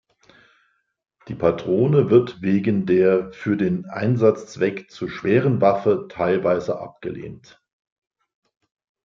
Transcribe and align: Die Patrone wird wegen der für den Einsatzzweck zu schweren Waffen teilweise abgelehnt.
Die 1.27 1.35
Patrone 1.35 2.09
wird 2.09 2.41
wegen 2.41 2.87
der 2.87 3.31
für 3.33 3.55
den 3.55 3.85
Einsatzzweck 3.85 4.89
zu 4.89 5.07
schweren 5.07 5.61
Waffen 5.61 6.09
teilweise 6.09 6.79
abgelehnt. 6.79 7.61